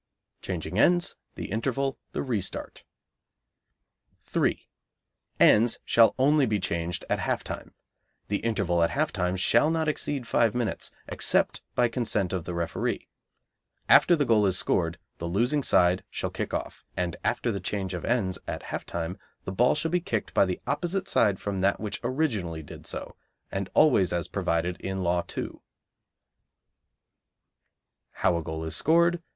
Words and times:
Changing 0.41 0.79
Ends. 0.79 1.15
The 1.35 1.51
Interval. 1.51 1.99
The 2.13 2.23
Re 2.23 2.41
start. 2.41 2.83
3. 4.25 4.67
Ends 5.39 5.77
shall 5.85 6.15
only 6.17 6.47
be 6.47 6.59
changed 6.59 7.05
at 7.07 7.19
half 7.19 7.43
time. 7.43 7.75
The 8.27 8.37
interval 8.39 8.81
at 8.81 8.89
half 8.89 9.13
time 9.13 9.35
shall 9.35 9.69
not 9.69 9.87
exceed 9.87 10.25
five 10.25 10.55
minutes, 10.55 10.89
except 11.07 11.61
by 11.75 11.87
consent 11.87 12.33
of 12.33 12.45
the 12.45 12.55
referee. 12.55 13.09
After 13.87 14.15
the 14.15 14.25
goal 14.25 14.47
is 14.47 14.57
scored, 14.57 14.97
the 15.19 15.27
losing 15.27 15.61
side 15.61 16.03
shall 16.09 16.31
kick 16.31 16.51
off, 16.51 16.83
and 16.97 17.15
after 17.23 17.51
the 17.51 17.59
change 17.59 17.93
of 17.93 18.03
ends 18.03 18.39
at 18.47 18.63
half 18.73 18.87
time, 18.87 19.19
the 19.45 19.51
ball 19.51 19.75
shall 19.75 19.91
be 19.91 20.01
kicked 20.01 20.31
off 20.31 20.33
by 20.33 20.45
the 20.45 20.59
opposite 20.65 21.07
side 21.07 21.39
from 21.39 21.61
that 21.61 21.79
which 21.79 21.99
originally 22.03 22.63
did 22.63 22.87
so; 22.87 23.15
and 23.51 23.69
always 23.75 24.11
as 24.11 24.27
provided 24.27 24.77
in 24.81 25.03
Law 25.03 25.21
2. 25.27 25.61
How 28.13 28.35
a 28.37 28.41
Goal 28.43 28.63
is 28.65 28.75
Scored. 28.75 29.21